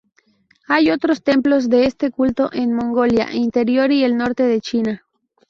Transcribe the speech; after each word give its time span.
Hay 0.65 0.89
otros 0.89 1.21
templos 1.21 1.69
de 1.69 1.85
este 1.85 2.09
culto 2.09 2.49
en 2.53 2.73
Mongolia 2.73 3.31
Interior 3.35 3.91
y 3.91 4.03
el 4.03 4.17
norte 4.17 4.41
de 4.41 4.59
China. 4.59 5.03